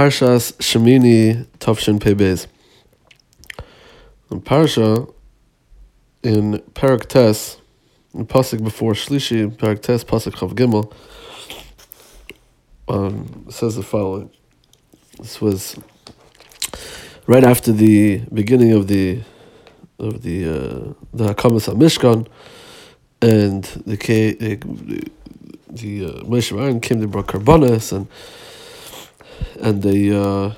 Parshas 0.00 0.54
Shemini 0.54 1.44
Tavshin 1.58 1.98
Pebez. 1.98 2.46
In 4.30 4.40
Parsha, 4.40 5.12
in 6.22 6.54
Parak 6.72 7.04
Tes, 7.06 7.58
in 8.14 8.24
Pasuk 8.24 8.64
before 8.64 8.94
Shlishi, 8.94 9.54
Parak 9.54 9.82
Tes, 9.82 10.02
Pasuk 10.02 10.32
Chav 10.32 10.54
Gimel, 10.54 10.90
um, 12.88 13.44
says 13.50 13.76
the 13.76 13.82
following. 13.82 14.30
This 15.18 15.38
was 15.38 15.76
right 17.26 17.44
after 17.44 17.70
the 17.70 18.22
beginning 18.32 18.72
of 18.72 18.88
the 18.88 19.20
of 19.98 20.22
the 20.22 20.46
uh, 20.46 20.94
the 21.12 21.34
Hakamas 21.34 21.68
Mishkan, 21.74 22.26
and 23.20 23.64
the 23.84 23.96
the, 23.96 25.10
the 25.68 26.04
uh, 26.06 26.22
Moshe 26.22 26.58
Aaron 26.58 26.80
came 26.80 27.02
to 27.02 27.06
brought 27.06 27.26
karbanas 27.26 27.92
and 27.92 28.08
and 29.60 29.82
they, 29.82 30.10
uh, 30.10 30.52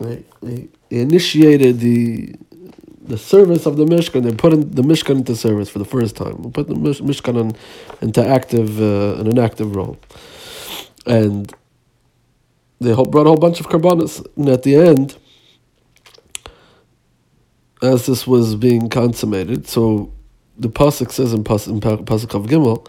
they, 0.00 0.24
they 0.42 0.68
initiated 0.90 1.80
the 1.80 2.34
the 3.04 3.18
service 3.18 3.66
of 3.66 3.76
the 3.76 3.84
Mishkan. 3.84 4.22
They 4.22 4.34
put 4.34 4.52
in 4.52 4.70
the 4.70 4.82
Mishkan 4.82 5.16
into 5.16 5.36
service 5.36 5.68
for 5.68 5.78
the 5.78 5.84
first 5.84 6.16
time. 6.16 6.42
They 6.42 6.50
put 6.50 6.68
the 6.68 6.74
Mishkan 6.74 7.38
on, 7.38 7.56
into 8.00 8.26
active 8.26 8.80
uh, 8.80 9.20
in 9.20 9.26
an 9.26 9.38
active 9.38 9.76
role, 9.76 9.98
and 11.06 11.52
they 12.80 12.94
brought 12.94 13.26
a 13.26 13.30
whole 13.30 13.36
bunch 13.36 13.60
of 13.60 13.68
karbanas. 13.68 14.26
And 14.36 14.48
at 14.48 14.62
the 14.62 14.76
end, 14.76 15.16
as 17.82 18.06
this 18.06 18.26
was 18.26 18.56
being 18.56 18.88
consummated, 18.88 19.68
so 19.68 20.12
the 20.58 20.68
pasuk 20.68 21.12
says 21.12 21.32
in 21.32 21.44
pasuk, 21.44 21.68
in 21.68 21.80
pasuk 21.80 22.34
of 22.34 22.46
Gimel 22.46 22.88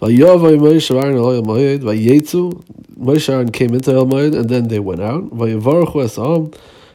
Vayavay 0.00 0.58
Moshe 0.58 0.96
Aaron 0.96 1.16
El 1.16 1.42
Moed, 1.42 1.80
Vayetzu, 1.80 2.64
Moshe 2.98 3.28
Aaron 3.28 3.52
came 3.52 3.74
into 3.74 3.92
El 3.92 4.06
Moed, 4.06 4.34
and 4.34 4.48
then 4.48 4.68
they 4.68 4.78
went 4.78 5.02
out. 5.02 5.28
Vayavaruchu 5.28 6.02
Es 6.02 6.18
Am, 6.18 6.50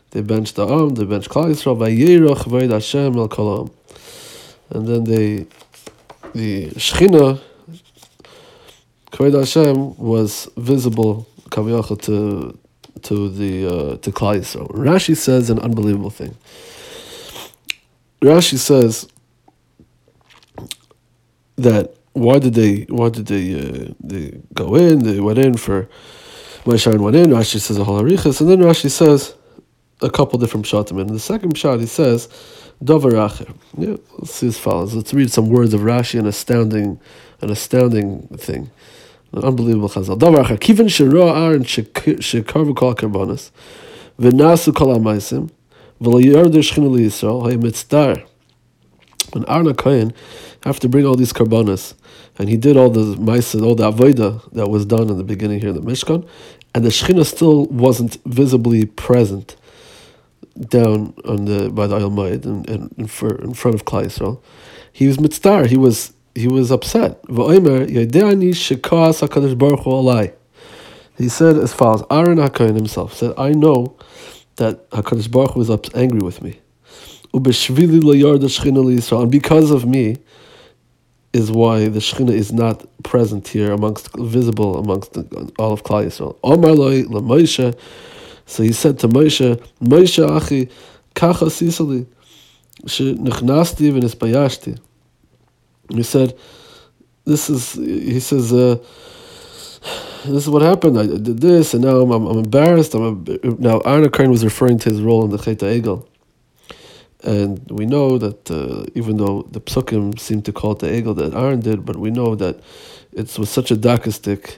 they 0.09 0.22
benched 0.22 0.55
the 0.55 0.66
Am, 0.68 0.90
they 0.96 1.05
benched 1.05 1.29
Klal 1.29 1.52
Yisrael, 1.52 1.77
Vayerach 1.77 2.46
Vayed 2.46 2.71
Hashem 2.71 3.16
El 3.16 3.27
Kol 3.27 3.70
And 4.71 4.88
then 4.88 5.04
they, 5.04 5.46
the 6.34 6.71
Shechina, 6.71 7.40
Kved 9.12 9.38
Hashem, 9.38 9.98
was 9.98 10.49
visible, 10.57 11.27
Kaviyachah, 11.49 12.01
to, 12.01 12.57
to 13.04 13.29
the, 13.29 13.68
uh, 13.68 13.98
to 13.98 14.12
Klal 14.12 14.40
Yisrael. 14.40 14.68
Rashi 14.72 15.16
says 15.16 15.51
an 15.51 15.60
unbelievable 15.60 16.10
thing. 16.10 16.35
Rashi 18.22 18.57
says 18.57 19.07
that 21.57 21.94
why 22.16 22.40
did 22.40 22.54
they 22.54 22.85
why 22.88 23.10
did 23.10 23.26
they 23.27 23.60
uh, 23.60 23.94
they 23.99 24.40
go 24.54 24.76
in? 24.76 24.99
They 24.99 25.20
went 25.20 25.38
in 25.38 25.58
for 25.58 25.90
Moshe 26.63 26.98
went 26.98 27.16
in. 27.16 27.32
Rashi 27.32 27.60
says 27.60 27.77
a 27.77 27.84
whole 27.84 28.02
arichas, 28.02 28.40
and 28.40 28.49
then 28.49 28.60
Rashi 28.60 28.90
says 28.90 29.35
a 30.02 30.10
couple 30.10 30.40
different 30.40 30.66
shatim. 30.66 30.99
And 31.02 31.10
the 31.10 31.20
second 31.20 31.57
shot 31.57 31.82
he 31.82 31.85
says 31.85 32.30
davar. 32.82 33.13
Yeah, 33.77 33.98
let's 34.18 34.34
see 34.34 34.48
as 34.48 34.57
follows. 34.57 34.96
Let's 34.96 35.13
read 35.13 35.30
some 35.30 35.49
words 35.49 35.74
of 35.74 35.82
Rashi. 35.82 36.18
An 36.18 36.26
astounding, 36.26 37.02
an 37.41 37.49
astounding 37.49 38.27
thing. 38.38 38.72
An 39.34 39.44
unbelievable 39.44 39.90
chazal. 39.90 40.18
Davar 40.18 40.46
acher. 40.46 40.57
Kivin 40.57 40.90
shiro 40.90 41.27
aaron 41.27 41.66
shekarvu 41.66 42.76
kol 42.77 42.96
karbonis 42.96 43.52
v'nasu 44.18 44.74
kol 44.74 44.98
amaisim 44.98 45.50
v'layardu 46.02 46.63
shchinu 46.63 46.98
liyisrael 46.98 47.44
hayimitzdar. 47.44 48.26
When 49.36 49.44
Aaron 49.50 49.74
Kohen, 49.76 50.14
after 50.66 50.88
bring 50.88 51.05
all 51.05 51.16
these 51.16 51.34
karbonis, 51.34 51.94
and 52.40 52.48
he 52.48 52.55
did 52.55 52.78
all 52.78 52.90
the 52.90 53.16
ma'aseh, 53.18 53.62
all 53.62 53.76
the 53.76 53.91
avodah 53.91 54.50
that 54.54 54.70
was 54.70 54.86
done 54.86 55.10
in 55.10 55.18
the 55.18 55.26
beginning 55.26 55.60
here 55.60 55.72
in 55.72 55.76
the 55.76 55.82
Mishkan, 55.82 56.26
and 56.74 56.86
the 56.86 56.90
Shechina 56.90 57.26
still 57.26 57.66
wasn't 57.66 58.18
visibly 58.26 58.86
present 58.86 59.58
down 60.58 61.13
on 61.26 61.44
the 61.44 61.70
by 61.70 61.86
the 61.86 62.00
Oyel 62.00 62.46
and, 62.46 62.70
and 62.70 62.96
in, 62.98 63.08
for, 63.08 63.36
in 63.41 63.54
front 63.54 63.76
of 63.76 63.84
Klal 63.84 64.06
Yisrael. 64.06 64.41
He 64.94 65.06
was 65.06 65.19
mitzvah. 65.19 65.68
He 65.68 65.75
was 65.75 66.13
he 66.34 66.47
was 66.47 66.72
upset. 66.72 67.19
He 71.18 71.29
said 71.29 71.57
as 71.57 71.74
follows: 71.74 72.03
Aaron 72.09 72.38
Hakayin 72.38 72.75
himself 72.75 73.13
said, 73.13 73.34
"I 73.38 73.51
know 73.51 73.97
that 74.56 74.90
Hakadosh 74.91 75.29
Baruch 75.29 75.51
Hu 75.51 75.59
was 75.59 75.69
angry 75.94 76.22
with 76.22 76.41
me, 76.41 76.59
and 77.35 79.31
because 79.31 79.72
of 79.72 79.85
me." 79.85 80.18
is 81.35 81.51
why 81.51 81.90
the 81.90 82.00
Shekhinah 82.00 82.31
is 82.31 82.53
not 82.53 82.85
present 83.03 83.46
here 83.50 83.73
amongst 83.73 84.09
visible 84.16 84.79
amongst 84.79 85.12
the, 85.13 85.51
all 85.59 85.74
of 85.74 85.84
Klal 85.84 86.06
Yisrael. 86.06 86.38
Omar 86.45 86.72
loy. 86.72 87.74
So 88.45 88.63
he 88.63 88.72
said 88.72 89.00
to 89.00 89.09
Moshe, 89.09 89.62
Moshe 89.81 90.24
achi 90.24 90.69
kacha 91.13 91.45
sisali 91.45 92.06
shenechnasti 92.85 93.91
v'nispayashti. 93.91 94.79
He 95.90 96.03
said, 96.03 96.38
this 97.25 97.50
is 97.50 97.74
he 97.74 98.19
says. 98.22 98.53
Uh, 98.53 98.78
this 100.24 100.47
is 100.47 100.50
what 100.50 100.63
happened. 100.63 100.97
I 100.97 101.06
did 101.06 101.40
this, 101.40 101.75
and 101.75 101.84
now 101.84 101.97
I'm, 101.97 102.09
I'm, 102.09 102.38
embarrassed. 102.40 102.95
I'm 102.95 103.24
now 103.59 103.79
Aaron 103.81 104.09
Kern 104.09 104.31
was 104.31 104.44
referring 104.44 104.79
to 104.79 104.90
his 104.90 105.01
role 105.01 105.24
in 105.24 105.29
the 105.29 105.38
Cheta 105.38 105.66
Egel. 105.66 106.07
And 107.23 107.65
we 107.71 107.85
know 107.85 108.17
that 108.17 108.51
uh, 108.51 108.85
even 108.93 109.17
though 109.17 109.43
the 109.49 109.61
psukim 109.61 110.19
seem 110.19 110.41
to 110.43 110.51
call 110.51 110.73
it 110.73 110.79
the 110.79 110.87
Egel 110.87 111.15
that 111.15 111.33
Aaron 111.33 111.61
did, 111.61 111.85
but 111.85 111.95
we 111.95 112.11
know 112.11 112.35
that 112.35 112.59
it 113.13 113.37
was 113.39 113.49
such 113.49 113.71
a 113.71 113.75
dakistic 113.75 114.57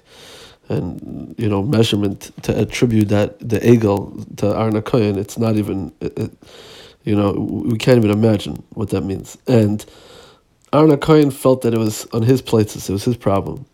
and 0.70 1.34
you 1.38 1.48
know 1.48 1.64
measurement 1.64 2.32
to 2.44 2.58
attribute 2.60 3.10
that 3.10 3.40
the 3.40 3.60
Egel 3.60 4.36
to 4.38 4.48
Aaron 4.48 4.74
Akoyan, 4.74 5.18
it's 5.18 5.38
not 5.38 5.56
even 5.56 5.94
it, 6.02 6.18
it, 6.18 6.32
you 7.04 7.16
know 7.16 7.32
we 7.32 7.78
can't 7.78 7.98
even 7.98 8.12
imagine 8.12 8.64
what 8.74 8.90
that 8.90 9.02
means. 9.02 9.38
And 9.48 9.86
Aaron 10.74 10.92
Akoyan 10.92 11.32
felt 11.32 11.62
that 11.62 11.74
it 11.74 11.80
was 11.80 12.06
on 12.08 12.24
his 12.24 12.42
plates, 12.42 12.76
it 12.76 12.92
was 12.92 13.06
his 13.06 13.16
problem, 13.16 13.66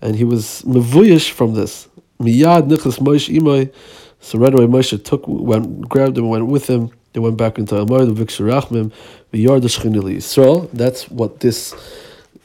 and 0.00 0.16
he 0.16 0.24
was 0.24 0.62
mevuyish 0.62 1.30
from 1.30 1.54
this. 1.54 1.88
Miyad 2.18 2.68
nichas 2.68 2.98
Moshe 2.98 3.32
imay. 3.38 3.72
So 4.20 4.38
right 4.38 4.52
away 4.52 4.66
Moshe 4.66 5.02
took 5.04 5.22
went 5.28 5.88
grabbed 5.88 6.16
him, 6.18 6.24
and 6.24 6.30
went 6.30 6.46
with 6.46 6.66
him 6.66 6.90
they 7.14 7.20
went 7.20 7.38
back 7.38 7.58
into 7.58 7.76
Amar, 7.76 8.04
the 8.04 8.12
Vikshurachmim, 8.12 8.92
the 9.30 9.38
Yard 9.38 9.62
Yisrael. 9.62 10.68
That's 10.72 11.08
what 11.10 11.40
this. 11.40 11.74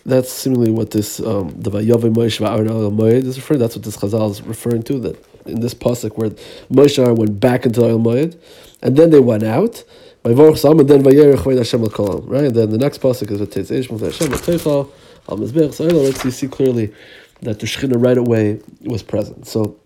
That's 0.05 0.31
seemingly 0.31 0.71
what 0.71 0.91
this 0.91 1.19
um, 1.19 1.49
the 1.59 1.71
Vayavim 1.71 2.13
Moshe 2.15 2.39
Va'aron 2.39 3.11
is 3.11 3.37
referring. 3.37 3.59
That's 3.59 3.75
what 3.75 3.83
this 3.83 3.97
Chazal 3.97 4.31
is 4.31 4.41
referring 4.43 4.83
to. 4.83 4.99
That 4.99 5.25
in 5.45 5.59
this 5.59 5.73
pasuk 5.73 6.17
where 6.17 6.29
Moshe 6.71 7.17
went 7.17 7.39
back 7.39 7.65
into 7.65 7.83
El 7.83 7.99
Moed, 7.99 8.39
and 8.81 8.95
then 8.95 9.09
they 9.09 9.19
went 9.19 9.43
out. 9.43 9.83
And 10.23 10.37
then 10.37 11.03
Hashem 11.03 11.83
Right, 11.83 12.43
and 12.43 12.55
then 12.55 12.69
the 12.69 12.77
next 12.77 13.01
pasuk 13.01 13.31
is 13.31 13.41
V'Teitz 13.41 13.71
Eish 13.71 13.99
Hashem 13.99 14.27
Teichal 14.33 14.91
Al 15.29 15.37
Mizbech. 15.37 15.73
So 15.73 15.85
let's 15.85 16.23
you 16.23 16.31
see 16.31 16.47
clearly 16.47 16.93
that 17.41 17.59
the 17.59 17.65
Shechina 17.65 18.01
right 18.03 18.17
away 18.17 18.59
was 18.81 19.01
present. 19.01 19.47
So 19.47 19.79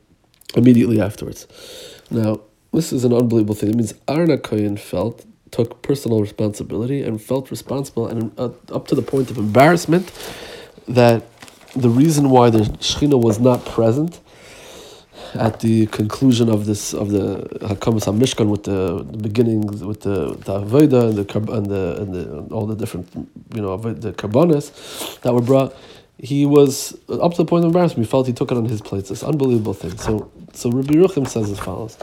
immediately 0.56 1.00
afterwards. 1.00 1.48
Now 2.12 2.42
this 2.74 2.92
is 2.92 3.06
an 3.06 3.14
unbelievable 3.14 3.56
thing. 3.56 3.70
It 3.70 3.76
means 3.76 3.94
Arna 4.08 4.38
Kohen 4.38 4.78
felt, 4.78 5.26
took 5.52 5.82
personal 5.84 6.22
responsibility 6.22 7.04
and 7.04 7.22
felt 7.22 7.52
responsible 7.52 8.08
and 8.08 8.38
uh, 8.40 8.50
up 8.72 8.88
to 8.88 8.96
the 8.96 9.02
point 9.04 9.30
of 9.30 9.38
embarrassment 9.38 10.12
that 10.88 11.24
the 11.76 11.90
reason 11.90 12.30
why 12.30 12.50
the 12.50 12.60
Shechina 12.60 13.22
was 13.22 13.40
not 13.40 13.66
present 13.66 14.20
at 15.36 15.60
the 15.62 15.88
conclusion 15.88 16.50
of 16.50 16.66
this 16.66 16.94
of 16.94 17.10
the 17.10 17.48
Hakamas 17.62 18.06
Mishkan 18.18 18.50
with 18.50 18.64
the, 18.64 19.04
the 19.04 19.18
beginnings 19.18 19.84
with 19.84 20.02
the 20.02 20.36
the 20.46 20.56
and 20.56 21.18
the 21.18 21.54
and 21.54 21.66
the 21.68 22.02
and 22.02 22.14
the 22.14 22.54
all 22.54 22.66
the 22.68 22.76
different 22.76 23.08
you 23.56 23.62
know 23.62 23.78
the 23.78 24.14
karbonis 24.14 25.20
that 25.22 25.34
were 25.34 25.42
brought 25.42 25.76
he 26.20 26.46
was 26.46 26.98
up 27.10 27.32
to 27.32 27.38
the 27.38 27.46
point 27.46 27.66
of 27.66 27.70
embarrassment. 27.70 28.08
He 28.08 28.10
felt 28.12 28.28
he 28.28 28.34
took 28.34 28.52
it 28.52 28.58
on 28.58 28.66
his 28.66 28.82
plate. 28.82 29.12
It's 29.12 29.24
unbelievable 29.24 29.74
thing. 29.74 29.98
So 29.98 30.32
so 30.54 30.72
Rabbi 30.72 30.94
Yerucham 30.94 31.28
says 31.28 31.50
as 31.50 31.60
follows. 31.60 31.98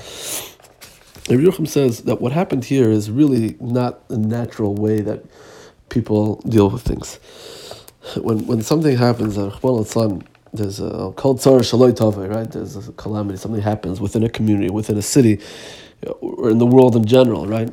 Rabbi 1.30 1.42
Yerucham 1.42 1.68
says 1.68 2.02
that 2.02 2.20
what 2.20 2.32
happened 2.32 2.64
here 2.64 2.90
is 2.90 3.10
really 3.10 3.56
not 3.60 4.02
a 4.08 4.16
natural 4.16 4.74
way 4.74 5.00
that 5.00 5.24
people 5.88 6.36
deal 6.48 6.70
with 6.70 6.82
things. 6.82 7.20
When 8.16 8.46
when 8.46 8.62
something 8.62 8.96
happens, 8.96 9.36
there's 9.36 10.80
a 10.80 11.12
called 11.12 11.38
shaloi 11.38 12.28
right? 12.28 12.50
There's 12.50 12.88
a 12.88 12.92
calamity. 12.92 13.38
Something 13.38 13.62
happens 13.62 14.00
within 14.00 14.24
a 14.24 14.28
community, 14.28 14.70
within 14.70 14.98
a 14.98 15.02
city, 15.02 15.40
or 16.20 16.50
in 16.50 16.58
the 16.58 16.66
world 16.66 16.96
in 16.96 17.04
general, 17.04 17.46
right? 17.46 17.70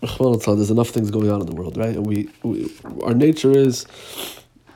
There's 0.00 0.70
enough 0.70 0.88
things 0.88 1.10
going 1.10 1.30
on 1.30 1.40
in 1.40 1.46
the 1.46 1.54
world, 1.54 1.76
right? 1.76 1.94
And 1.94 2.06
we, 2.06 2.28
we 2.42 2.72
our 3.02 3.14
nature 3.14 3.52
is 3.52 3.86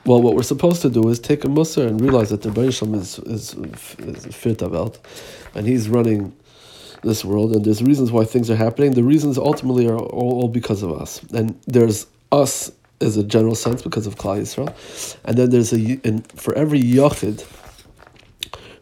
well, 0.05 0.21
what 0.21 0.35
we're 0.35 0.43
supposed 0.43 0.81
to 0.83 0.89
do 0.89 1.09
is 1.09 1.19
take 1.19 1.43
a 1.43 1.47
musar 1.47 1.87
and 1.87 1.99
realize 2.01 2.29
that 2.29 2.41
the 2.41 2.49
Rebbeinu 2.49 2.95
is 2.95 3.19
is 3.19 3.53
is 3.99 4.35
fit 4.35 4.61
and 4.61 5.67
he's 5.67 5.89
running 5.89 6.33
this 7.03 7.25
world, 7.25 7.55
and 7.55 7.65
there's 7.65 7.81
reasons 7.81 8.11
why 8.11 8.25
things 8.25 8.49
are 8.49 8.55
happening. 8.55 8.91
The 8.91 9.03
reasons 9.03 9.37
ultimately 9.37 9.87
are 9.87 9.97
all, 9.97 10.41
all 10.43 10.47
because 10.47 10.83
of 10.83 10.91
us, 10.91 11.21
and 11.33 11.59
there's 11.67 12.07
us 12.31 12.71
as 12.99 13.17
a 13.17 13.23
general 13.23 13.55
sense 13.55 13.81
because 13.81 14.05
of 14.05 14.15
Klal 14.15 14.39
Yisrael, 14.39 14.73
and 15.25 15.37
then 15.37 15.49
there's 15.49 15.73
a 15.73 15.79
in, 15.79 16.21
for 16.35 16.53
every 16.55 16.79
yachid, 16.79 17.45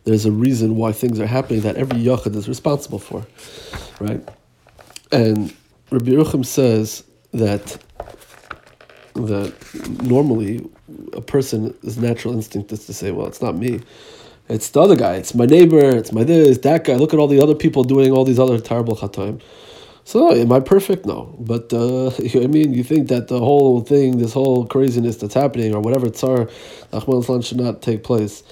there's 0.04 0.26
a 0.26 0.32
reason 0.32 0.76
why 0.76 0.92
things 0.92 1.20
are 1.20 1.28
happening 1.28 1.62
that 1.62 1.78
every 1.78 2.00
yachid 2.00 2.36
is 2.36 2.48
responsible 2.48 3.00
for, 3.00 3.26
right? 4.00 4.28
And 5.12 5.54
Rabbi 5.92 6.12
Yerucham 6.12 6.46
says 6.46 7.04
that 7.32 7.78
that 9.16 9.54
normally 10.04 10.68
a 11.14 11.22
person's 11.22 11.98
natural 11.98 12.34
instinct 12.34 12.72
is 12.72 12.86
to 12.86 12.94
say, 12.94 13.12
well, 13.12 13.28
it's 13.28 13.42
not 13.42 13.56
me. 13.56 13.82
It's 14.50 14.70
the 14.70 14.82
other 14.82 14.96
guy. 14.96 15.16
It's 15.16 15.36
my 15.36 15.46
neighbor. 15.46 15.80
It's 15.80 16.12
my 16.12 16.24
this, 16.24 16.58
that 16.60 16.84
guy. 16.86 16.96
Look 16.96 17.14
at 17.14 17.20
all 17.20 17.28
the 17.28 17.42
other 17.42 17.56
people 17.56 17.84
doing 17.84 18.12
all 18.12 18.26
these 18.26 18.40
other 18.40 18.60
terrible 18.60 18.96
chataim. 18.96 19.42
So 20.06 20.32
am 20.34 20.52
I 20.52 20.60
perfect? 20.60 21.06
No. 21.06 21.36
But 21.40 21.72
uh, 21.72 22.08
I 22.44 22.48
mean, 22.48 22.74
you 22.74 22.84
think 22.84 23.10
that 23.10 23.28
the 23.28 23.40
whole 23.40 23.82
thing, 23.82 24.18
this 24.18 24.34
whole 24.34 24.66
craziness 24.66 25.18
that's 25.18 25.36
happening, 25.36 25.76
or 25.76 25.82
whatever 25.82 26.10
tsar, 26.10 26.50
Ahmad 26.94 27.46
should 27.46 27.60
not 27.60 27.82
take 27.82 28.04
place 28.04 28.44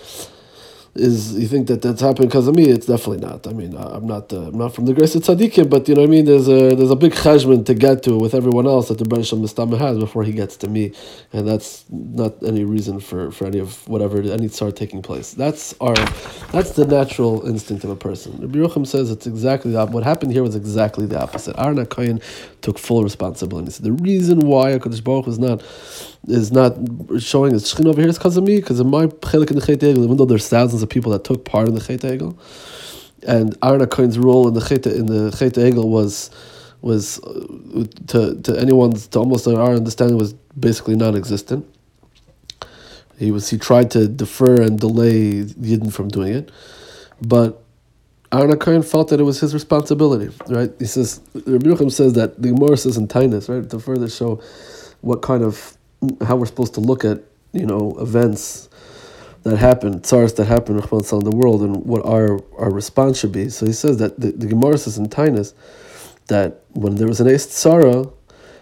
is 0.99 1.37
you 1.37 1.47
think 1.47 1.67
that 1.67 1.81
that's 1.81 2.01
happened 2.01 2.29
because 2.29 2.47
of 2.47 2.55
me? 2.55 2.69
It's 2.69 2.85
definitely 2.85 3.25
not. 3.25 3.47
I 3.47 3.53
mean, 3.53 3.75
I'm 3.77 4.07
not 4.07 4.33
uh, 4.33 4.47
I'm 4.47 4.57
not 4.57 4.73
from 4.75 4.85
the 4.85 4.93
grace 4.93 5.15
of 5.15 5.23
tzaddikim, 5.23 5.69
but 5.69 5.87
you 5.87 5.95
know 5.95 6.01
what 6.01 6.09
I 6.09 6.11
mean. 6.11 6.25
There's 6.25 6.47
a 6.47 6.75
there's 6.75 6.91
a 6.91 6.95
big 6.95 7.13
cheshbon 7.13 7.65
to 7.65 7.73
get 7.73 8.03
to 8.03 8.17
with 8.17 8.33
everyone 8.33 8.67
else 8.67 8.89
that 8.89 8.97
the 8.97 9.05
Rebbe 9.05 9.23
Mistama 9.23 9.77
has 9.77 9.97
before 9.97 10.23
he 10.23 10.31
gets 10.31 10.57
to 10.57 10.69
me, 10.69 10.93
and 11.33 11.47
that's 11.47 11.85
not 11.89 12.41
any 12.43 12.63
reason 12.63 12.99
for, 12.99 13.31
for 13.31 13.45
any 13.45 13.59
of 13.59 13.87
whatever 13.87 14.21
any 14.21 14.49
tsar 14.49 14.71
taking 14.71 15.01
place. 15.01 15.33
That's 15.33 15.75
our 15.79 15.95
that's 16.51 16.71
the 16.71 16.85
natural 16.85 17.47
instinct 17.47 17.83
of 17.83 17.89
a 17.89 17.95
person. 17.95 18.37
Rabbi 18.39 18.59
Yerucham 18.59 18.85
says 18.87 19.11
it's 19.11 19.27
exactly 19.27 19.71
that. 19.73 19.89
What 19.89 20.03
happened 20.03 20.33
here 20.33 20.43
was 20.43 20.55
exactly 20.55 21.05
the 21.05 21.21
opposite. 21.21 21.55
Aaron 21.57 21.85
Kohen 21.85 22.21
took 22.67 22.77
full 22.77 23.01
responsibility. 23.01 23.71
So 23.71 23.81
the 23.81 23.93
reason 23.93 24.41
why 24.41 24.77
Hakadosh 24.77 25.01
Baruch 25.01 25.27
is 25.29 25.39
not 25.39 25.63
is 26.27 26.51
not 26.51 26.73
showing 27.17 27.53
his 27.53 27.63
shchin 27.63 27.87
over 27.87 28.01
here 28.01 28.09
is 28.09 28.17
because 28.17 28.35
of 28.35 28.43
me, 28.43 28.57
because 28.57 28.81
of 28.81 28.87
my 28.87 29.07
chelik 29.07 29.49
in 29.51 29.57
the 29.57 29.65
Chet 29.65 29.81
even 29.83 30.17
though 30.17 30.25
there's 30.25 30.49
thousands 30.49 30.83
of 30.83 30.89
people 30.89 31.09
that 31.13 31.23
took 31.23 31.45
part 31.45 31.69
in 31.69 31.75
the 31.75 31.79
Chet 31.79 32.01
Egel. 32.01 32.37
And 33.25 33.57
Aaron 33.63 33.85
Cohen's 33.87 34.19
role 34.19 34.49
in 34.49 34.53
the 34.53 34.59
Chet, 34.59 34.85
in 34.85 35.05
the 35.05 35.31
Chet 35.31 35.53
Egel 35.53 35.87
was 35.87 36.29
was 36.81 37.19
uh, 37.23 37.85
to 38.07 38.35
to 38.41 38.59
anyone's 38.59 39.07
to 39.07 39.19
almost 39.19 39.47
our 39.47 39.73
understanding 39.73 40.17
was 40.17 40.33
basically 40.59 40.97
non-existent. 40.97 41.65
He 43.17 43.31
was 43.31 43.49
he 43.49 43.57
tried 43.57 43.91
to 43.91 44.09
defer 44.09 44.61
and 44.61 44.77
delay 44.77 45.43
Yidden 45.69 45.93
from 45.93 46.09
doing 46.09 46.33
it, 46.33 46.51
but 47.21 47.63
Aaron 48.31 48.57
Cohen 48.57 48.83
felt 48.83 49.09
that 49.09 49.19
it 49.19 49.23
was 49.23 49.39
his 49.39 49.53
responsibility. 49.53 50.35
Right? 50.47 50.71
He 50.79 50.85
says 50.85 51.21
Rabbi 51.33 51.67
Yerucham 51.67 51.91
says 51.91 52.13
that 52.13 52.41
the 52.41 52.49
Gemara 52.49 52.77
says 52.77 52.97
in 52.97 53.07
Tainus, 53.07 53.47
right, 53.47 53.69
to 53.69 53.79
further 53.79 54.09
show 54.09 54.41
what 55.01 55.21
kind 55.21 55.43
of 55.43 55.77
how 56.25 56.35
we're 56.35 56.45
supposed 56.45 56.73
to 56.75 56.79
look 56.79 57.05
at 57.05 57.21
you 57.53 57.65
know 57.65 57.97
events 57.99 58.69
that 59.43 59.57
happen, 59.57 60.01
tsars 60.01 60.33
that 60.35 60.45
happen 60.45 60.75
in 60.75 60.81
the 60.81 61.31
world, 61.33 61.61
and 61.61 61.85
what 61.85 62.05
our 62.05 62.39
our 62.57 62.69
response 62.69 63.19
should 63.19 63.31
be. 63.31 63.49
So 63.49 63.65
he 63.65 63.73
says 63.73 63.97
that 63.97 64.19
the, 64.19 64.31
the 64.31 64.47
Gemara 64.47 64.77
says 64.77 64.97
in 64.97 65.07
Tainus 65.07 65.53
that 66.27 66.61
when 66.73 66.95
there 66.95 67.07
was 67.07 67.21
an 67.21 67.27
Eist 67.27 67.49
Tzara, 67.49 68.11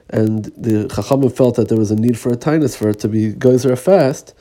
and 0.10 0.46
the 0.46 0.88
Chachamim 0.88 1.36
felt 1.36 1.56
that 1.56 1.70
there 1.70 1.78
was 1.78 1.90
a 1.90 1.96
need 1.96 2.20
for 2.20 2.32
a 2.32 2.38
Tainus 2.38 2.78
for 2.78 2.90
it 2.90 3.00
to 3.00 3.08
be 3.08 3.34
geyser 3.34 3.76
fast, 3.76 4.36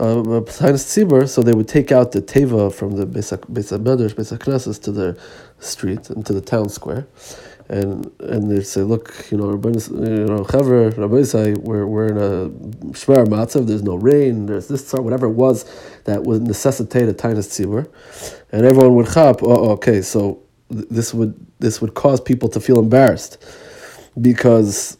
uh, 0.00 0.40
Tainus 0.42 0.84
Tzibur, 0.84 1.28
so 1.28 1.42
they 1.42 1.52
would 1.52 1.68
take 1.68 1.92
out 1.92 2.12
the 2.12 2.22
Teva 2.22 2.72
from 2.72 2.96
the 2.96 3.06
Beis 3.06 3.32
HaMedrash, 3.36 4.14
Beis 4.14 4.36
HaKnesses 4.36 4.82
to 4.82 4.92
the 4.92 5.18
street, 5.58 6.10
into 6.10 6.32
the 6.32 6.40
town 6.40 6.68
square 6.68 7.06
and 7.70 8.10
and 8.20 8.50
they'd 8.50 8.66
say, 8.66 8.82
look, 8.82 9.28
you 9.30 9.38
know, 9.38 9.50
you 9.50 10.26
know, 10.26 10.44
Chaver, 10.44 10.96
Rabbi 10.96 11.22
say 11.22 11.54
we're 11.54 11.86
we're 11.86 12.08
in 12.08 12.16
a 12.18 12.50
shmer 12.90 13.26
matzav. 13.26 13.68
There's 13.68 13.84
no 13.84 13.94
rain. 13.94 14.46
There's 14.46 14.66
this 14.66 14.86
sort, 14.86 15.04
whatever 15.04 15.26
it 15.26 15.34
was 15.34 15.64
that 16.04 16.24
would 16.24 16.42
necessitate 16.42 17.08
a 17.08 17.14
tainus 17.14 17.48
tzibur, 17.48 17.88
and 18.50 18.66
everyone 18.66 18.96
would 18.96 19.06
chap. 19.12 19.36
Oh, 19.42 19.70
okay, 19.70 20.02
so 20.02 20.42
this 20.68 21.14
would 21.14 21.34
this 21.60 21.80
would 21.80 21.94
cause 21.94 22.20
people 22.20 22.48
to 22.48 22.60
feel 22.60 22.80
embarrassed 22.80 23.38
because 24.20 24.98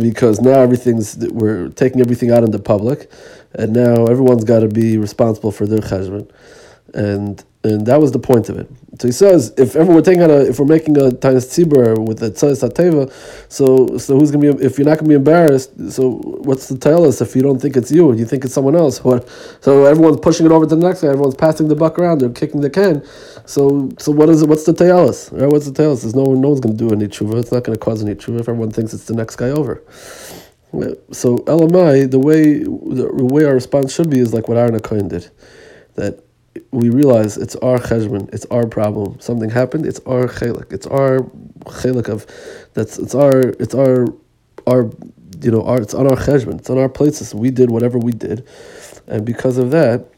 because 0.00 0.40
now 0.40 0.60
everything's 0.60 1.16
we're 1.18 1.68
taking 1.70 2.00
everything 2.00 2.30
out 2.30 2.44
in 2.44 2.50
the 2.50 2.58
public, 2.58 3.10
and 3.54 3.72
now 3.72 4.06
everyone's 4.06 4.44
got 4.44 4.60
to 4.60 4.68
be 4.68 4.98
responsible 4.98 5.52
for 5.52 5.66
their 5.66 5.80
cheshbon, 5.80 6.30
and 6.94 7.44
and 7.64 7.86
that 7.86 8.00
was 8.00 8.12
the 8.12 8.18
point 8.18 8.48
of 8.48 8.58
it. 8.58 8.68
So 9.00 9.08
he 9.08 9.12
says, 9.12 9.52
if 9.56 9.76
ever 9.76 9.92
we're 9.92 10.00
taking 10.02 10.22
a, 10.22 10.40
if 10.40 10.58
we're 10.58 10.66
making 10.66 10.96
a 10.96 11.10
tainis 11.10 11.46
tzibur 11.46 11.98
with 12.06 12.22
a 12.22 12.30
tzayis 12.30 12.62
hateva, 12.66 13.12
so 13.50 13.98
so 13.98 14.18
who's 14.18 14.30
gonna 14.30 14.54
be 14.54 14.64
if 14.64 14.78
you're 14.78 14.86
not 14.86 14.98
gonna 14.98 15.08
be 15.08 15.14
embarrassed? 15.14 15.72
So 15.92 16.18
what's 16.44 16.68
the 16.68 16.78
tell 16.78 17.04
us 17.04 17.20
if 17.20 17.34
you 17.36 17.42
don't 17.42 17.60
think 17.60 17.76
it's 17.76 17.90
you 17.90 18.10
and 18.10 18.18
you 18.18 18.26
think 18.26 18.44
it's 18.44 18.54
someone 18.54 18.76
else? 18.76 19.02
What? 19.04 19.28
So 19.60 19.84
everyone's 19.84 20.20
pushing 20.20 20.46
it 20.46 20.52
over 20.52 20.66
to 20.66 20.76
the 20.76 20.86
next 20.86 21.02
guy. 21.02 21.08
Everyone's 21.08 21.34
passing 21.34 21.68
the 21.68 21.74
buck 21.74 21.98
around. 21.98 22.20
They're 22.20 22.30
kicking 22.30 22.60
the 22.60 22.70
can. 22.70 23.02
So 23.48 23.88
so 23.98 24.12
what 24.12 24.28
is 24.28 24.42
it? 24.42 24.48
What's 24.48 24.64
the 24.64 24.74
tell 24.74 25.08
us? 25.08 25.32
Right? 25.32 25.50
What's 25.50 25.64
the 25.64 25.72
tell? 25.72 25.96
There's 25.96 26.14
no. 26.14 26.34
No 26.34 26.48
one's 26.50 26.60
gonna 26.60 26.76
do 26.76 26.90
any 26.90 27.06
tshuva. 27.06 27.40
It's 27.40 27.50
not 27.50 27.64
gonna 27.64 27.78
cause 27.78 28.04
any 28.04 28.14
tshuva 28.14 28.40
if 28.40 28.48
everyone 28.48 28.70
thinks 28.70 28.92
it's 28.92 29.06
the 29.06 29.14
next 29.14 29.36
guy 29.36 29.48
over. 29.48 29.82
So 31.12 31.38
LMI, 31.38 32.10
the 32.10 32.18
way 32.18 32.58
the 32.58 33.08
way 33.24 33.44
our 33.44 33.54
response 33.54 33.94
should 33.94 34.10
be 34.10 34.18
is 34.18 34.34
like 34.34 34.48
what 34.48 34.58
Aaron 34.58 34.78
Cohen 34.80 35.08
did, 35.08 35.30
that 35.94 36.22
we 36.72 36.90
realize 36.90 37.38
it's 37.38 37.56
our 37.56 37.78
cheshbon, 37.78 38.28
it's 38.34 38.44
our 38.50 38.66
problem. 38.66 39.18
Something 39.18 39.48
happened, 39.48 39.86
it's 39.86 40.00
our 40.00 40.26
chelik, 40.28 40.70
it's 40.70 40.86
our 40.86 41.20
chelik 41.64 42.10
of 42.10 42.26
that's 42.74 42.98
it's 42.98 43.14
our 43.14 43.40
it's 43.40 43.74
our 43.74 44.08
our 44.66 44.90
you 45.40 45.50
know 45.50 45.64
our 45.64 45.80
it's 45.80 45.94
on 45.94 46.06
our 46.06 46.16
cheshbon, 46.16 46.58
it's 46.58 46.68
on 46.68 46.76
our 46.76 46.90
places. 46.90 47.34
We 47.34 47.50
did 47.50 47.70
whatever 47.70 47.98
we 47.98 48.12
did, 48.12 48.46
and 49.06 49.24
because 49.24 49.56
of 49.56 49.70
that, 49.70 50.12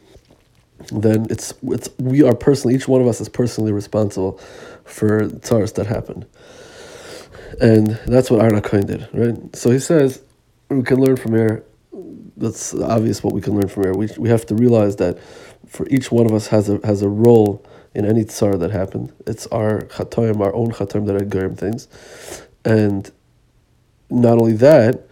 then 0.91 1.27
it's 1.31 1.55
it's 1.65 1.89
we 1.99 2.23
are 2.23 2.35
personally 2.35 2.75
each 2.77 2.89
one 2.89 3.01
of 3.01 3.07
us 3.09 3.21
is 3.21 3.29
personally 3.29 3.73
responsible 3.73 4.39
for 4.85 5.29
tsars 5.29 5.73
that 5.75 5.87
happened, 5.87 6.27
and 7.61 7.89
that's 8.07 8.31
what 8.31 8.41
Arna 8.41 8.63
Cohen 8.63 8.87
did, 8.87 9.09
right? 9.13 9.57
So 9.57 9.71
he 9.71 9.79
says 9.79 10.23
we 10.69 10.83
can 10.83 11.01
learn 11.01 11.17
from 11.17 11.35
here. 11.35 11.65
That's 12.37 12.75
obvious 12.75 13.23
what 13.23 13.35
we 13.35 13.41
can 13.41 13.55
learn 13.55 13.69
from 13.69 13.85
here. 13.85 13.95
We 13.95 14.09
we 14.19 14.29
have 14.31 14.47
to 14.47 14.55
realize 14.55 14.97
that 14.97 15.19
for 15.67 15.87
each 15.89 16.13
one 16.13 16.27
of 16.27 16.33
us 16.33 16.49
has 16.49 16.69
a 16.69 16.81
has 16.85 17.03
a 17.03 17.09
role 17.09 17.65
in 17.95 18.07
any 18.07 18.25
tsar 18.25 18.57
that 18.59 18.71
happened. 18.71 19.13
It's 19.27 19.47
our 19.49 19.83
chatoim, 19.83 20.41
our 20.41 20.55
own 20.55 20.73
chatoim 20.73 21.07
that 21.07 21.17
are 21.17 21.25
gerim 21.25 21.57
things, 21.59 21.89
and 22.65 23.11
not 24.11 24.39
only 24.39 24.55
that, 24.55 25.07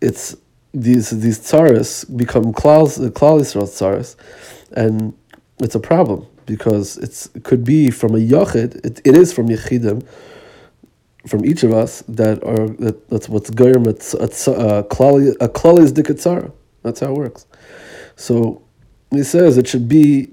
it's 0.00 0.36
these 0.72 1.10
these 1.10 1.38
tsaras 1.40 2.04
become 2.16 2.52
klal 2.52 2.86
klal 3.10 4.16
and 4.72 5.12
it's 5.58 5.74
a 5.74 5.80
problem 5.80 6.26
because 6.46 6.96
it's 6.98 7.26
it 7.34 7.44
could 7.44 7.64
be 7.64 7.90
from 7.90 8.14
a 8.14 8.18
yachid. 8.18 8.84
It, 8.84 9.00
it 9.04 9.16
is 9.16 9.32
from 9.32 9.48
yichidim. 9.48 10.06
From 11.26 11.44
each 11.44 11.64
of 11.64 11.72
us 11.72 12.02
that 12.08 12.42
are 12.44 12.68
that, 12.84 13.08
that's 13.10 13.28
what's 13.28 13.50
uh, 13.50 13.52
a 13.52 14.84
klal 14.84 15.36
a 15.40 15.48
klal 15.48 15.78
is 15.78 15.92
dikatzara. 15.92 16.52
That's 16.82 17.00
how 17.00 17.08
it 17.08 17.18
works. 17.18 17.46
So 18.16 18.62
he 19.10 19.22
says 19.22 19.58
it 19.58 19.68
should 19.68 19.88
be 19.88 20.30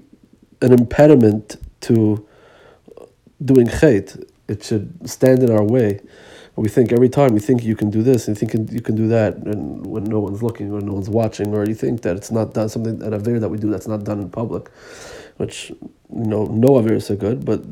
an 0.62 0.72
impediment 0.72 1.56
to 1.82 2.26
doing 3.44 3.66
chait. 3.66 4.24
It 4.48 4.64
should 4.64 5.08
stand 5.08 5.42
in 5.42 5.50
our 5.50 5.62
way. 5.64 6.00
We 6.58 6.68
think 6.68 6.92
every 6.92 7.08
time 7.08 7.34
you 7.34 7.38
think 7.38 7.62
you 7.62 7.76
can 7.76 7.88
do 7.88 8.02
this 8.02 8.26
and 8.26 8.36
you 8.36 8.46
think 8.48 8.72
you 8.72 8.80
can 8.80 8.96
do 8.96 9.06
that, 9.08 9.36
and 9.36 9.86
when 9.86 10.02
no 10.02 10.18
one's 10.18 10.42
looking 10.42 10.72
or 10.72 10.80
no 10.80 10.94
one's 10.94 11.08
watching, 11.08 11.54
or 11.54 11.64
you 11.64 11.74
think 11.74 12.02
that 12.02 12.16
it's 12.16 12.32
not 12.32 12.52
done 12.52 12.68
something 12.68 13.00
an 13.00 13.14
aver 13.14 13.38
that 13.38 13.48
we 13.48 13.58
do 13.58 13.70
that's 13.70 13.86
not 13.86 14.02
done 14.02 14.20
in 14.20 14.28
public, 14.28 14.68
which 15.36 15.70
you 15.70 15.78
know 16.32 16.46
no 16.46 16.70
averis 16.70 17.10
are 17.10 17.16
good, 17.16 17.44
but 17.44 17.62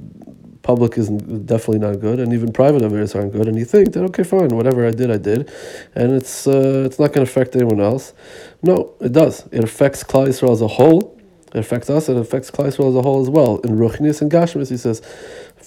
public 0.63 0.97
is 0.99 1.09
definitely 1.09 1.81
not 1.81 1.99
good, 1.99 2.21
and 2.21 2.33
even 2.33 2.53
private 2.53 2.83
averis 2.83 3.17
aren't 3.17 3.33
good. 3.33 3.49
And 3.49 3.59
you 3.59 3.65
think 3.65 3.93
that 3.95 4.05
okay, 4.05 4.23
fine, 4.23 4.51
whatever 4.51 4.87
I 4.87 4.93
did, 4.93 5.11
I 5.11 5.19
did, 5.19 5.51
and 5.97 6.13
it's 6.13 6.47
uh, 6.47 6.85
it's 6.87 7.01
not 7.01 7.13
going 7.13 7.27
to 7.27 7.31
affect 7.33 7.57
anyone 7.57 7.81
else. 7.81 8.13
No, 8.63 8.95
it 9.01 9.13
does. 9.13 9.49
It 9.51 9.65
affects 9.65 10.05
Klal 10.05 10.29
Yisrael 10.29 10.53
as 10.53 10.63
a 10.63 10.69
whole. 10.69 11.19
It 11.55 11.59
affects 11.59 11.91
us. 11.91 12.09
It 12.09 12.17
affects 12.17 12.53
Klal 12.53 12.69
Yisrael 12.69 12.91
as 12.91 12.95
a 12.95 13.03
whole 13.03 13.21
as 13.21 13.31
well. 13.31 13.59
In 13.59 13.77
Ruchnis 13.77 14.23
and 14.23 14.31
Gashmis, 14.31 14.69
he 14.69 14.77
says, 14.77 15.03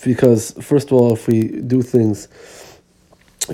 because 0.05 0.51
first 0.61 0.87
of 0.87 0.93
all, 0.93 1.13
if 1.13 1.27
we 1.27 1.47
do 1.47 1.81
things, 1.81 2.29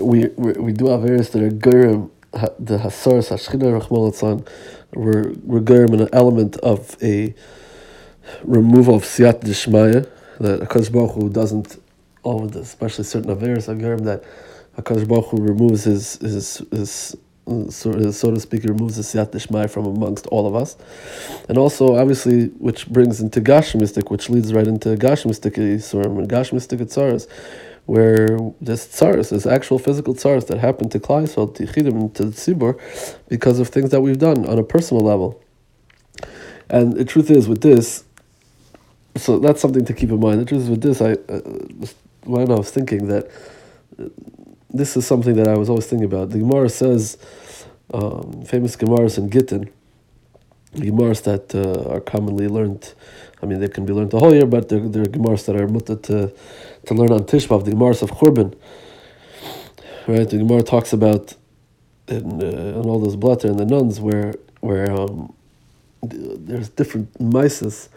we 0.01 0.27
we, 0.35 0.51
we 0.53 0.71
do 0.73 0.85
averis 0.85 1.31
that 1.31 1.43
are 1.43 1.49
gerim, 1.49 2.09
the 2.59 2.77
hasaras 2.77 3.29
hashchina 3.31 3.79
rachmol 3.79 4.47
we're 4.93 5.33
we're 5.43 5.61
gerim 5.61 5.93
in 5.93 6.01
an 6.01 6.09
element 6.13 6.57
of 6.57 6.97
a 7.01 7.33
removal 8.43 8.95
of 8.95 9.03
siyat 9.03 9.41
dishmaya 9.41 10.09
that 10.39 10.61
Hakadosh 10.61 10.91
Baruch 10.91 11.11
Hu 11.11 11.29
doesn't, 11.29 11.81
all 12.23 12.47
the, 12.47 12.59
especially 12.59 13.03
certain 13.03 13.35
averis 13.35 13.67
gerim 13.79 14.03
that 14.05 14.23
Hakadosh 14.77 15.07
Baruch 15.07 15.27
Hu 15.27 15.37
removes 15.37 15.83
his 15.83 16.17
his 16.17 16.61
his 16.71 17.15
so, 17.69 18.11
so 18.11 18.31
to 18.31 18.39
speak, 18.39 18.63
removes 18.63 18.95
the 18.95 19.03
siyat 19.03 19.31
dishmai 19.31 19.67
from 19.67 19.85
amongst 19.85 20.25
all 20.27 20.47
of 20.47 20.55
us, 20.55 20.77
and 21.47 21.59
also 21.59 21.95
obviously, 21.95 22.47
which 22.57 22.87
brings 22.87 23.21
into 23.21 23.39
gashmistic, 23.39 24.09
which 24.09 24.31
leads 24.31 24.51
right 24.51 24.67
into 24.67 24.95
gashmistic 24.95 25.51
yisurim 25.53 26.17
and 26.17 26.27
gashmistic 26.27 26.79
tzaras, 26.79 27.27
where 27.85 28.37
this 28.59 28.87
tzaras, 28.87 29.29
this 29.29 29.45
actual 29.45 29.77
physical 29.77 30.13
tzaras 30.13 30.47
that 30.47 30.57
happened 30.57 30.91
to 30.91 30.99
Klal 30.99 31.23
Yisrael, 31.23 31.53
to 31.55 31.63
Chidim, 31.65 32.13
to 32.15 32.23
Tzibur, 32.25 32.79
because 33.29 33.59
of 33.59 33.69
things 33.69 33.91
that 33.91 34.01
we've 34.01 34.17
done 34.17 34.47
on 34.47 34.57
a 34.57 34.63
personal 34.63 35.03
level. 35.03 35.41
And 36.69 36.93
the 36.93 37.05
truth 37.05 37.29
is, 37.29 37.47
with 37.47 37.61
this, 37.61 38.03
so 39.15 39.39
that's 39.39 39.61
something 39.61 39.85
to 39.85 39.93
keep 39.93 40.09
in 40.09 40.19
mind. 40.19 40.41
The 40.41 40.45
truth 40.45 40.63
is, 40.63 40.69
with 40.69 40.81
this, 40.81 41.01
I 41.01 41.13
uh, 41.13 41.41
when 42.23 42.51
I 42.51 42.55
was 42.55 42.71
thinking 42.71 43.07
that 43.07 43.29
this 44.69 44.97
is 44.97 45.05
something 45.05 45.35
that 45.35 45.47
I 45.47 45.57
was 45.57 45.69
always 45.69 45.85
thinking 45.85 46.05
about. 46.05 46.31
The 46.31 46.39
Gemara 46.39 46.69
says, 46.69 47.17
um, 47.93 48.43
famous 48.45 48.75
Gemaras 48.75 49.17
in 49.17 49.29
Gittin, 49.29 49.71
Gemaras 50.75 51.23
that 51.23 51.55
uh, 51.55 51.93
are 51.93 51.99
commonly 52.01 52.47
learned. 52.47 52.93
I 53.41 53.45
mean, 53.45 53.59
they 53.59 53.67
can 53.67 53.85
be 53.85 53.93
learned 53.93 54.11
the 54.11 54.19
whole 54.19 54.33
year, 54.33 54.45
but 54.45 54.69
they're, 54.69 54.79
they're 54.79 55.05
Gemaras 55.05 55.45
that 55.45 55.55
are 55.55 55.67
mutter 55.67 55.95
to, 55.95 56.31
to 56.85 56.93
learn 56.93 57.11
on 57.11 57.23
Tishbav, 57.23 57.65
the 57.65 57.71
Gemaras 57.71 58.01
of 58.01 58.11
Churban. 58.11 58.55
Right? 60.07 60.29
The 60.29 60.37
Gemara 60.37 60.61
talks 60.61 60.93
about 60.93 61.33
in, 62.07 62.41
uh, 62.43 62.45
in 62.45 62.85
all 62.85 62.99
those 62.99 63.15
blatter 63.15 63.47
and 63.47 63.59
the 63.59 63.65
nuns 63.65 63.99
where 63.99 64.35
where 64.61 64.91
um, 64.91 65.33
there's 66.01 66.69
different 66.69 67.13
mices, 67.19 67.89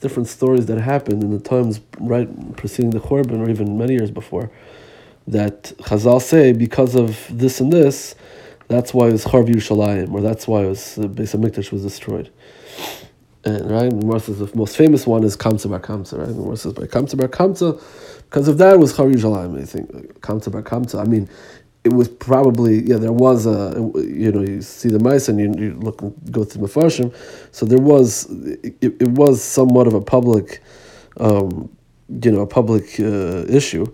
different 0.00 0.28
stories 0.28 0.66
that 0.66 0.80
happened 0.80 1.22
in 1.22 1.30
the 1.30 1.38
times 1.38 1.80
right 1.98 2.56
preceding 2.56 2.90
the 2.90 3.00
Churban 3.00 3.40
or 3.40 3.50
even 3.50 3.76
many 3.76 3.92
years 3.92 4.10
before, 4.10 4.50
that 5.26 5.64
Chazal 5.78 6.20
say 6.20 6.52
because 6.52 6.94
of 6.94 7.26
this 7.30 7.60
and 7.60 7.72
this, 7.72 8.14
that's 8.70 8.94
why 8.94 9.08
it 9.08 9.12
was 9.12 9.24
Charv 9.24 9.48
Yerushalayim, 9.48 10.12
or 10.12 10.20
that's 10.20 10.46
why 10.46 10.62
it 10.62 10.68
was 10.68 10.96
uh, 10.96 11.02
Beis 11.02 11.36
Hamikdash 11.36 11.72
was 11.72 11.82
destroyed. 11.82 12.30
And 13.44 13.70
right, 13.70 14.22
says 14.22 14.38
the 14.38 14.50
most 14.54 14.76
famous 14.76 15.06
one 15.06 15.24
is 15.24 15.36
Kamsa 15.36 15.68
Bar 15.68 15.80
Kamsa, 15.80 16.18
right? 16.18 16.28
The 16.28 16.56
says 16.56 16.74
by 16.74 16.82
Kamsa 16.84 17.18
Bar 17.18 17.28
Kamsa, 17.28 17.82
because 18.24 18.46
of 18.46 18.58
that 18.58 18.78
was 18.78 18.92
Charv 18.92 19.12
Yerushalayim. 19.12 19.60
I 19.60 19.64
think 19.64 20.20
Kamsa 20.20 20.52
Bar 20.52 20.62
Kamsa. 20.62 21.00
I 21.00 21.04
mean, 21.04 21.28
it 21.82 21.92
was 21.92 22.08
probably 22.08 22.82
yeah 22.82 22.96
there 22.96 23.12
was 23.12 23.44
a 23.46 23.72
you 23.96 24.30
know 24.30 24.42
you 24.42 24.62
see 24.62 24.88
the 24.88 25.00
mice 25.00 25.28
and 25.28 25.40
you, 25.40 25.52
you 25.60 25.74
look 25.74 25.98
go 26.30 26.44
through 26.44 26.66
the 26.66 26.68
Mefarshim, 26.68 27.12
so 27.50 27.66
there 27.66 27.78
was 27.78 28.30
it, 28.30 28.76
it 28.82 29.08
was 29.08 29.42
somewhat 29.42 29.88
of 29.88 29.94
a 29.94 30.00
public, 30.00 30.62
um, 31.16 31.74
you 32.22 32.30
know 32.30 32.40
a 32.40 32.46
public 32.46 33.00
uh, 33.00 33.44
issue, 33.48 33.84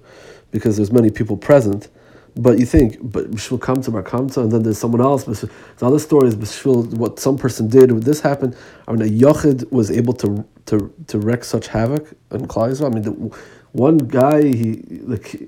because 0.50 0.76
there's 0.76 0.92
many 0.92 1.11
people 1.11 1.38
present. 1.38 1.88
But 2.37 2.59
you 2.59 2.66
think, 2.66 2.99
but 3.02 3.31
Bishvil 3.31 3.61
Kamta 3.61 3.93
Bar 3.93 4.02
Kamta, 4.02 4.38
and 4.43 4.52
then 4.52 4.62
there's 4.62 4.78
someone 4.78 5.00
else. 5.00 5.25
The 5.25 5.50
other 5.87 5.99
story 6.00 6.28
is 6.28 6.37
Bishvil, 6.37 6.95
what 6.95 7.19
some 7.21 7.38
person 7.38 7.69
did, 7.69 7.93
when 7.93 8.02
this 8.02 8.21
happened. 8.21 8.57
I 8.88 8.93
mean, 8.93 9.02
a 9.02 9.11
Yochid 9.11 9.73
was 9.73 9.90
able 9.90 10.14
to 10.14 10.47
to 10.66 10.93
to 11.09 11.19
wreak 11.19 11.45
such 11.45 11.69
havoc 11.69 12.12
in 12.33 12.47
Klal 12.49 12.85
I 12.85 12.90
mean, 12.90 13.02
the, 13.05 13.12
one 13.73 13.99
guy, 13.99 14.43
he 14.43 14.83
like 15.05 15.40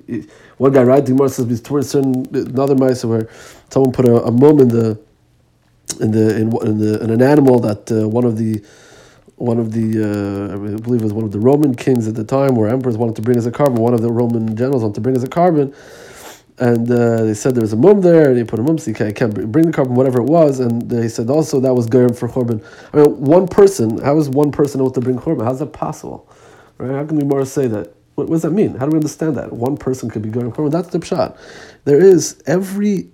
one 0.58 0.72
guy, 0.72 0.82
right? 0.84 1.04
The 1.04 1.28
says 1.28 1.60
towards 1.62 1.90
certain 1.90 2.26
another 2.34 2.74
mice 2.76 3.04
where 3.04 3.28
someone 3.70 3.92
put 3.92 4.06
a, 4.08 4.22
a 4.24 4.30
mum 4.32 4.60
in 4.60 4.68
the 4.68 4.98
in 6.00 6.12
the 6.12 6.36
in, 6.36 6.56
in 6.66 6.78
the 6.78 7.02
in 7.02 7.10
an 7.10 7.22
animal 7.22 7.60
that 7.60 7.90
uh, 7.92 8.08
one 8.08 8.24
of 8.24 8.38
the 8.38 8.62
one 9.36 9.58
of 9.58 9.72
the 9.72 10.02
uh, 10.02 10.54
I 10.54 10.56
believe 10.80 11.02
it 11.02 11.04
was 11.04 11.12
one 11.14 11.24
of 11.24 11.32
the 11.32 11.40
Roman 11.40 11.74
kings 11.74 12.08
at 12.08 12.14
the 12.14 12.24
time, 12.24 12.56
where 12.56 12.68
emperors 12.70 12.96
wanted 12.96 13.16
to 13.16 13.22
bring 13.22 13.38
as 13.38 13.46
a 13.46 13.52
carbon. 13.52 13.76
One 13.76 13.94
of 13.94 14.02
the 14.02 14.12
Roman 14.12 14.56
generals 14.56 14.82
wanted 14.82 14.96
to 14.96 15.00
bring 15.02 15.16
as 15.16 15.24
a 15.24 15.28
carbon 15.28 15.74
and 16.60 16.90
uh, 16.90 17.24
they 17.24 17.34
said 17.34 17.54
there 17.54 17.62
was 17.62 17.72
a 17.72 17.76
mum 17.76 18.00
there, 18.00 18.30
and 18.30 18.36
he 18.36 18.44
put 18.44 18.58
a 18.58 18.62
mum, 18.62 18.78
so 18.78 18.90
you 18.90 18.94
can't, 18.94 19.52
bring 19.52 19.66
the 19.66 19.72
carbon, 19.72 19.94
whatever 19.94 20.20
it 20.20 20.24
was. 20.24 20.58
And 20.58 20.90
they 20.90 21.08
said 21.08 21.30
also 21.30 21.60
that 21.60 21.74
was 21.74 21.86
Gerim 21.86 22.16
for 22.16 22.28
Chorban. 22.28 22.64
I 22.92 22.96
mean, 22.98 23.20
one 23.20 23.46
person, 23.46 23.98
how 23.98 24.18
is 24.18 24.28
one 24.28 24.50
person 24.50 24.80
able 24.80 24.90
to 24.90 25.00
bring 25.00 25.18
Chorban? 25.18 25.44
How's 25.44 25.60
that 25.60 25.72
possible? 25.72 26.28
Right? 26.78 26.90
How 26.90 27.04
can 27.04 27.16
we 27.16 27.24
more 27.24 27.44
say 27.44 27.68
that? 27.68 27.94
What, 28.16 28.28
does 28.28 28.42
that 28.42 28.50
mean? 28.50 28.74
How 28.74 28.86
do 28.86 28.90
we 28.90 28.96
understand 28.96 29.36
that? 29.36 29.52
One 29.52 29.76
person 29.76 30.10
could 30.10 30.22
be 30.22 30.30
Gerim 30.30 30.52
Chorban. 30.52 30.72
That's 30.72 30.88
the 30.88 30.98
pshat. 30.98 31.38
There 31.84 32.02
is 32.02 32.42
every, 32.46 33.08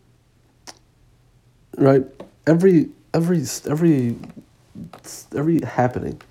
right, 1.76 2.02
every, 2.46 2.88
every, 3.12 3.44
every, 3.68 4.16
every 5.36 5.60
happening, 5.60 6.22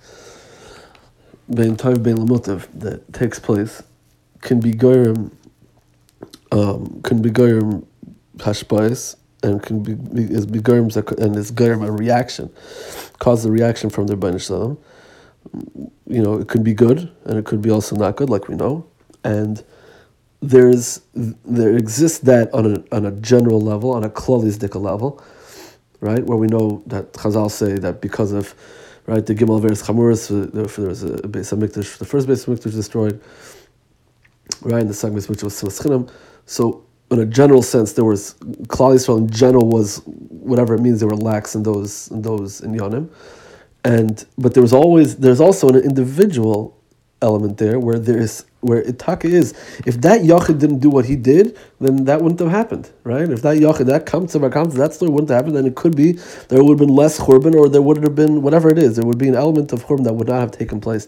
bein 1.48 1.76
tov 1.76 2.02
bein 2.02 2.26
that 2.80 3.12
takes 3.12 3.38
place 3.38 3.84
can 4.40 4.58
be 4.58 4.72
Gerim 4.72 5.30
um, 6.54 7.00
can 7.02 7.20
be 7.20 7.30
goyim 7.30 7.86
hashbais 8.38 9.16
and 9.42 9.62
can 9.62 9.82
be 9.82 9.92
is 10.32 10.46
begoyim 10.46 10.86
and 11.18 11.36
is 11.36 11.50
goyim 11.50 11.82
a 11.82 11.90
reaction, 11.92 12.50
cause 13.18 13.44
a 13.44 13.50
reaction 13.50 13.90
from 13.90 14.06
their 14.06 14.16
banish 14.16 14.48
You 14.48 16.22
know, 16.22 16.34
it 16.34 16.48
could 16.48 16.64
be 16.64 16.74
good 16.74 17.10
and 17.24 17.38
it 17.38 17.44
could 17.44 17.60
be 17.60 17.70
also 17.70 17.96
not 17.96 18.16
good, 18.16 18.30
like 18.30 18.48
we 18.48 18.54
know, 18.54 18.86
and 19.24 19.62
there's 20.40 21.00
there 21.14 21.76
exists 21.76 22.18
that 22.20 22.52
on 22.54 22.64
a 22.76 22.96
on 22.96 23.04
a 23.06 23.10
general 23.12 23.60
level, 23.60 23.90
on 23.92 24.04
a 24.04 24.10
klalisdika 24.10 24.80
level, 24.80 25.22
right, 26.00 26.24
where 26.24 26.38
we 26.38 26.46
know 26.46 26.82
that 26.86 27.12
Chazal 27.14 27.50
say 27.50 27.74
that 27.74 28.00
because 28.00 28.32
of 28.32 28.54
right 29.06 29.24
the 29.26 29.34
Gimel 29.34 29.60
Veres 29.60 29.82
Chamuris, 29.82 30.28
there 30.52 30.88
was 30.88 31.02
a 31.02 31.28
base 31.28 31.52
of 31.52 31.58
Mikdash, 31.58 31.98
the 31.98 32.04
first 32.04 32.26
base 32.28 32.46
of 32.46 32.58
Mikdash 32.58 32.72
destroyed, 32.72 33.20
right, 34.62 34.80
and 34.82 34.90
the 34.90 34.94
second 34.94 35.16
base 35.16 35.28
which 35.28 35.42
was 35.42 35.56
Silas 35.56 35.78
so 36.46 36.84
in 37.10 37.20
a 37.20 37.26
general 37.26 37.62
sense, 37.62 37.92
there 37.92 38.04
was 38.04 38.34
Klal 38.66 38.94
Yisrael 38.94 39.18
in 39.18 39.30
general 39.30 39.68
was 39.68 40.02
whatever 40.06 40.74
it 40.74 40.80
means 40.80 41.00
they 41.00 41.06
were 41.06 41.16
lax 41.16 41.54
in 41.54 41.62
those 41.62 42.08
in 42.08 42.22
those 42.22 42.60
in 42.60 42.74
Yonim, 42.74 43.08
and 43.84 44.24
but 44.38 44.54
there 44.54 44.62
was 44.62 44.72
always 44.72 45.16
there's 45.16 45.40
also 45.40 45.68
an 45.68 45.76
individual 45.76 46.76
element 47.22 47.56
there 47.56 47.78
where 47.80 47.98
there 47.98 48.18
is 48.18 48.44
where 48.60 48.82
itaka 48.82 49.24
is 49.24 49.52
if 49.86 50.00
that 50.00 50.22
yachid 50.22 50.58
didn't 50.58 50.80
do 50.80 50.90
what 50.90 51.04
he 51.04 51.16
did, 51.16 51.58
then 51.80 52.04
that 52.04 52.20
wouldn't 52.20 52.40
have 52.40 52.50
happened, 52.50 52.90
right? 53.04 53.28
If 53.30 53.42
that 53.42 53.58
yachid 53.58 53.86
that 53.86 54.06
comes 54.06 54.32
to 54.32 54.50
comes 54.50 54.74
that 54.74 54.92
story 54.94 55.10
wouldn't 55.10 55.30
have 55.30 55.38
happened, 55.38 55.56
then 55.56 55.66
it 55.66 55.76
could 55.76 55.96
be 55.96 56.12
there 56.48 56.62
would 56.62 56.78
have 56.78 56.86
been 56.86 56.96
less 56.96 57.18
churban 57.18 57.54
or 57.54 57.68
there 57.68 57.82
would 57.82 58.02
have 58.02 58.14
been 58.14 58.42
whatever 58.42 58.70
it 58.70 58.78
is. 58.78 58.96
There 58.96 59.06
would 59.06 59.18
be 59.18 59.28
an 59.28 59.34
element 59.34 59.72
of 59.72 59.84
churban 59.86 60.04
that 60.04 60.14
would 60.14 60.28
not 60.28 60.40
have 60.40 60.50
taken 60.50 60.80
place 60.80 61.06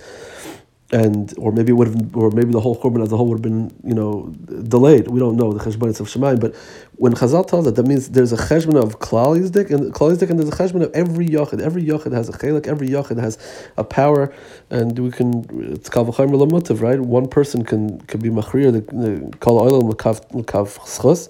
and 0.92 1.34
or 1.36 1.50
maybe 1.50 1.72
would 1.72 1.88
have, 1.88 2.16
or 2.16 2.30
maybe 2.30 2.52
the 2.52 2.60
whole 2.60 2.80
korban 2.80 3.02
as 3.02 3.10
a 3.10 3.16
whole 3.16 3.26
would 3.26 3.36
have 3.36 3.42
been, 3.42 3.74
you 3.82 3.94
know, 3.94 4.32
delayed. 4.68 5.08
We 5.08 5.18
don't 5.18 5.36
know 5.36 5.52
the 5.52 5.64
cheshbonis 5.64 5.98
of 5.98 6.08
Shemayim, 6.08 6.38
but 6.40 6.54
when 6.94 7.12
Chazal 7.12 7.46
tells 7.46 7.64
that, 7.64 7.74
that 7.74 7.86
means 7.86 8.10
there's 8.10 8.32
a 8.32 8.36
cheshbon 8.36 8.80
of 8.80 9.00
Klal 9.00 9.34
and 9.34 9.92
Klal 9.92 10.10
and 10.30 10.38
there's 10.38 10.48
a 10.48 10.52
cheshbon 10.52 10.82
of 10.82 10.92
every 10.92 11.26
yochid. 11.26 11.60
Every 11.60 11.82
yochid 11.82 12.12
has 12.12 12.28
a 12.28 12.32
chelik. 12.32 12.68
Every 12.68 12.88
yochid 12.88 13.20
has 13.20 13.36
a 13.76 13.82
power, 13.82 14.32
and 14.70 14.96
we 14.98 15.10
can. 15.10 15.44
It's 15.72 15.88
kal 15.88 16.06
v'chayim 16.06 16.30
lamutav, 16.30 16.80
right? 16.80 17.00
One 17.00 17.28
person 17.28 17.64
can 17.64 18.00
can 18.02 18.20
be 18.20 18.30
machrir 18.30 18.72
the 18.72 19.36
kol 19.38 19.60
oilam 19.60 19.88
l'kav 19.90 20.78
schus, 20.78 21.28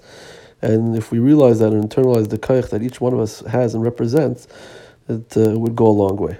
and 0.61 0.95
if 0.95 1.11
we 1.11 1.17
realize 1.17 1.59
that 1.59 1.73
and 1.73 1.89
internalize 1.89 2.29
the 2.29 2.37
kaich 2.37 2.69
that 2.69 2.83
each 2.83 3.01
one 3.01 3.13
of 3.13 3.19
us 3.19 3.39
has 3.41 3.73
and 3.73 3.83
represents, 3.83 4.47
it 5.09 5.35
uh, 5.35 5.57
would 5.57 5.75
go 5.75 5.87
a 5.87 5.89
long 5.89 6.17
way. 6.17 6.37